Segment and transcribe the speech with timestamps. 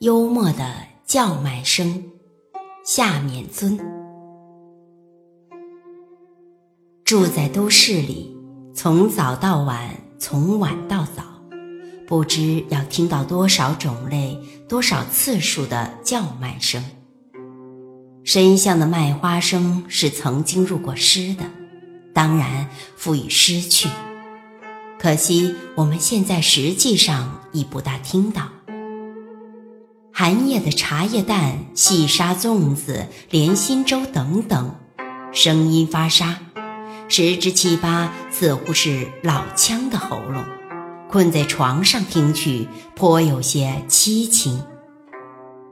[0.00, 2.02] 幽默的叫卖声，
[2.82, 3.78] 夏勉尊。
[7.04, 8.34] 住在都市里，
[8.74, 11.22] 从早到晚，从晚到早，
[12.08, 16.82] 不知要听到多少种类、多少次数的叫卖声。
[18.24, 21.44] 深巷的卖花声是曾经入过诗的，
[22.14, 23.86] 当然赋予诗趣。
[24.98, 28.48] 可惜我们现在实际上已不大听到。
[30.20, 34.76] 寒夜的茶叶蛋、细沙粽子、莲心粥等等，
[35.32, 36.40] 声音发沙，
[37.08, 40.44] 十之七八似乎是老腔的喉咙。
[41.08, 44.62] 困在床上听去，颇有些凄清。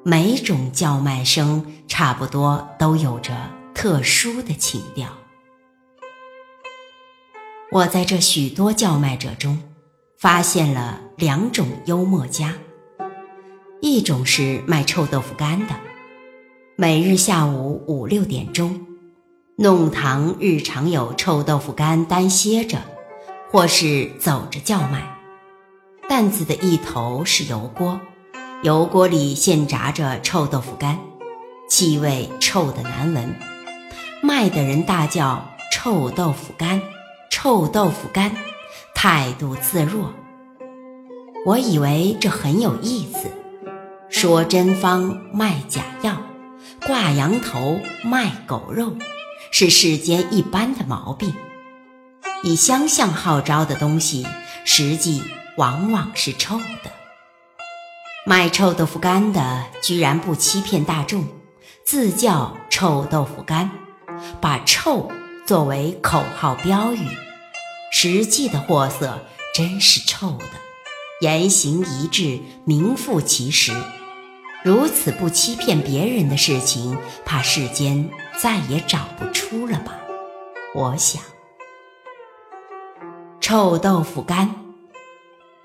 [0.02, 3.36] 每种叫卖声差不多都有着
[3.74, 5.10] 特殊的情调。
[7.70, 9.58] 我在这许多叫卖者中，
[10.18, 12.54] 发现了两种幽默家。
[13.80, 15.74] 一种是卖臭豆腐干的，
[16.74, 18.84] 每日下午五六点钟，
[19.56, 22.78] 弄堂日常有臭豆腐干单歇着，
[23.52, 25.16] 或是走着叫卖。
[26.08, 28.00] 担子的一头是油锅，
[28.64, 30.98] 油锅里现炸着臭豆腐干，
[31.70, 33.32] 气味臭得难闻。
[34.20, 36.82] 卖的人大叫“臭豆腐干，
[37.30, 38.32] 臭豆腐干”，
[38.92, 40.12] 态度自若。
[41.46, 43.30] 我以为这很有意思。
[44.11, 46.17] 说真方卖假药，
[46.87, 48.97] 挂羊头卖狗肉，
[49.51, 51.34] 是世间一般的毛病。
[52.42, 54.27] 以相像号召的东西，
[54.64, 55.23] 实际
[55.56, 56.91] 往往是臭的。
[58.25, 61.25] 卖臭豆腐干的居然不欺骗大众，
[61.84, 63.70] 自叫臭豆腐干，
[64.41, 65.11] 把臭
[65.47, 67.06] 作为口号标语，
[67.92, 69.19] 实际的货色
[69.55, 70.45] 真是臭的，
[71.20, 73.73] 言行一致，名副其实。
[74.69, 78.06] 如此不欺骗别人的事情，怕世间
[78.39, 79.98] 再也找不出了吧？
[80.74, 81.23] 我想，
[83.40, 84.55] 臭豆腐干，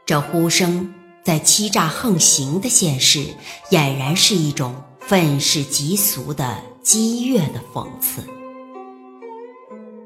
[0.06, 3.26] 这呼声在欺诈横行的现实，
[3.72, 8.24] 俨然是一种愤世嫉俗的激越的讽刺。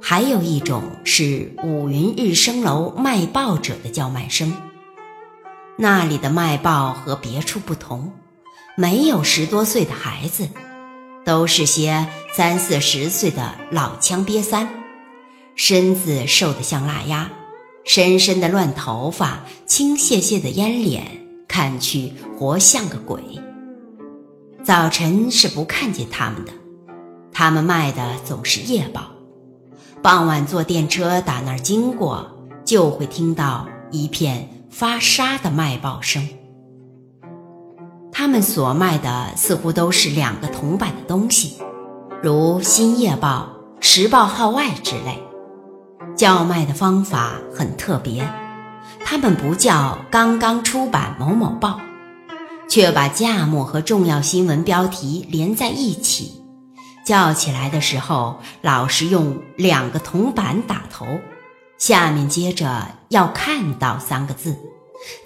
[0.01, 4.51] 还有一种是五云日升楼卖报者的叫卖声，
[5.77, 8.11] 那里的卖报和别处不同。
[8.79, 10.47] 没有十多岁的孩子，
[11.25, 14.69] 都是些三四十岁的老枪瘪三，
[15.55, 17.27] 身子瘦得像腊鸭，
[17.83, 21.03] 深深的乱头发，青屑屑的烟脸，
[21.47, 23.19] 看去活像个鬼。
[24.63, 26.51] 早晨是不看见他们的，
[27.33, 29.07] 他们卖的总是夜报。
[30.03, 32.29] 傍晚坐电车打那儿经过，
[32.63, 36.29] 就会听到一片发沙的卖报声。
[38.27, 41.61] 他们所卖的似乎都是两个铜板的东西，
[42.21, 43.47] 如《新夜报》
[43.87, 45.23] 《时报号外》之类。
[46.13, 48.27] 叫卖的方法很特别，
[49.05, 51.79] 他们不叫“刚刚出版某某报”，
[52.67, 56.43] 却把价目和重要新闻标题连在一起。
[57.05, 61.07] 叫起来的时候，老是用两个铜板打头，
[61.77, 64.53] 下面接着要看到三个字，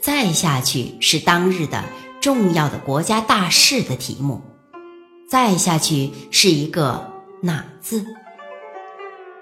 [0.04, 1.84] 再下去是当日的。
[2.22, 4.44] 重要的国家大事的题目，
[5.28, 7.12] 再下去是一个
[7.42, 8.06] 哪字？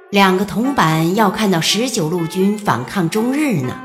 [0.10, 3.82] 两个铜板要看到十九路军反抗中日呢。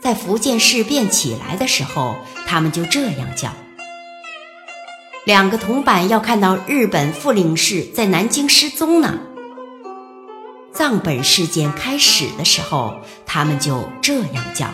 [0.00, 3.50] 在福建事变起来的时候，他们就这样叫。
[5.26, 9.18] 两个铜板要看到日本副领事在南京失踪呢。
[10.72, 12.94] 藏本事件开始的时候，
[13.26, 14.68] 他们就这样叫。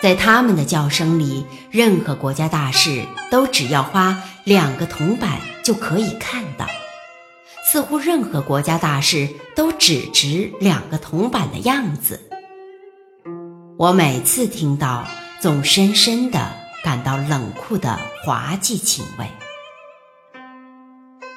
[0.00, 6.66] 在他们的叫声里，任何国家大事都只要花两个铜板就可以看到，
[7.66, 12.20] 似乎任何国家大事都只值两个铜板的样子。
[13.76, 15.04] 我每次听到，
[15.40, 16.48] 总深深的
[16.84, 19.26] 感到冷酷的滑稽情味。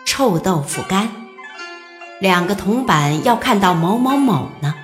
[0.05, 1.09] 臭豆腐干，
[2.19, 4.75] 两个铜板要看到某某某呢？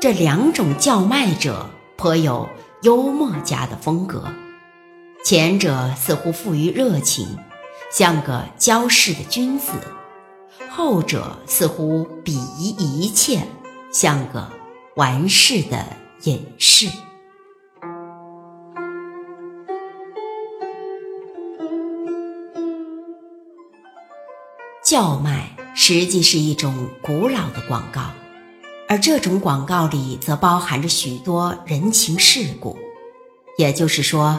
[0.00, 1.68] 这两种叫卖者。
[2.02, 2.48] 颇有
[2.82, 4.24] 幽默家的风格，
[5.24, 7.38] 前者似乎富于热情，
[7.92, 9.74] 像个骄世的君子；
[10.68, 13.46] 后者似乎鄙夷一切，
[13.92, 14.50] 像个
[14.96, 15.86] 玩世的
[16.24, 16.88] 隐士。
[24.82, 28.10] 叫卖实际是一种古老的广告。
[28.92, 32.76] 而这种广告里则包含着许多人情世故，
[33.56, 34.38] 也就是说，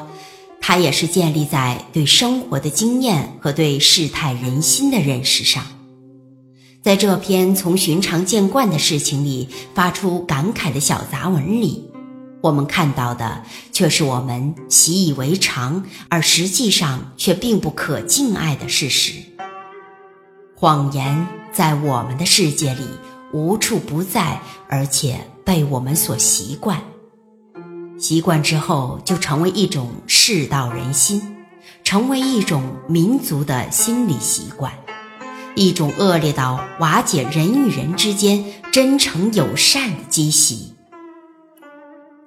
[0.61, 5.65] 它也是建立在对生活的经验和对世态人心的认识上。
[6.83, 11.89] 在这篇从寻常见惯的事情里发出感慨的小杂文里，
[12.39, 13.41] 我们看到的
[13.71, 19.13] 却是我们习以为常而实际上却并不可敬爱的事实。
[20.55, 22.83] 谎言在我们的世界里
[23.33, 24.39] 无处不在，
[24.69, 26.79] 而且被我们所习惯。
[27.97, 31.35] 习惯之后，就成为一种世道人心，
[31.83, 34.71] 成为一种民族的心理习惯，
[35.55, 40.75] 一种恶劣到瓦解人与人之间真诚友善的积习。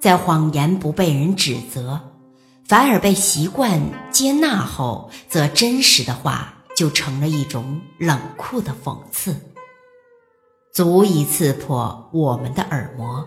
[0.00, 2.00] 在谎言不被人指责，
[2.64, 3.80] 反而被习惯
[4.10, 9.36] 接纳后，则真实的话就成了一种冷酷的讽刺，
[10.76, 13.26] 足以刺破我们的耳膜。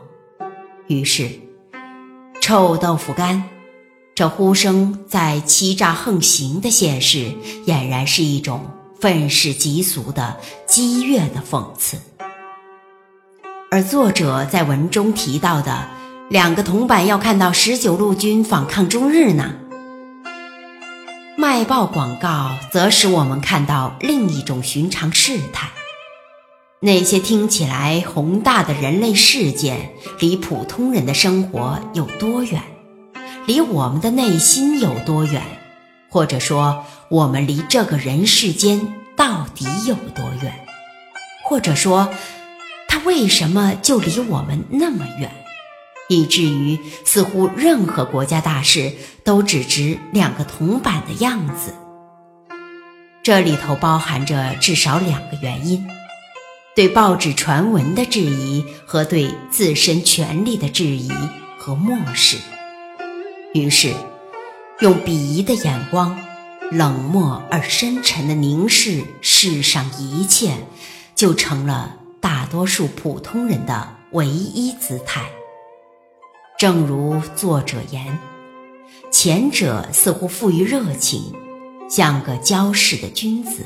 [0.85, 1.27] 于是。
[2.39, 3.43] 臭豆腐干，
[4.13, 7.33] 这呼声在欺诈横行的现实，
[7.65, 8.69] 俨然是一种
[8.99, 10.37] 愤世嫉俗的
[10.67, 11.97] 激越的讽刺。
[13.71, 15.87] 而作者在文中提到的
[16.29, 19.55] 两个铜板要看到十九路军反抗中日呢？
[21.35, 25.71] 卖报广告则使我们看到另一种寻常事态。
[26.81, 32.63] 那些听起来宏大的人类事件，离普通人的生活有多远？
[33.45, 35.43] 离我们的内心有多远？
[36.09, 40.53] 或者说，我们离这个人世间到底有多远？
[41.43, 42.07] 或者说，
[42.87, 45.29] 他为什么就离我们那么远，
[46.07, 48.93] 以至于似乎任何国家大事
[49.25, 51.73] 都只值两个铜板的样子？
[53.21, 55.85] 这里头包含着至少两个原因。
[56.79, 61.11] 对报纸传闻的质疑和对自身权力的质疑
[61.57, 62.37] 和漠视，
[63.53, 63.93] 于是
[64.79, 66.17] 用鄙夷的眼光，
[66.71, 70.53] 冷漠而深沉的凝视世上一切，
[71.15, 75.29] 就成了大多数普通人的唯一姿态。
[76.57, 78.17] 正如作者言，
[79.11, 81.33] 前者似乎富于热情，
[81.89, 83.63] 像个骄饰的君子；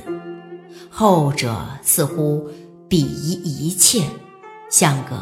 [0.89, 2.50] 后者似乎。
[2.93, 4.07] 鄙夷一切，
[4.69, 5.19] 像个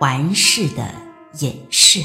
[0.00, 0.90] 完事的
[1.38, 2.00] 隐士。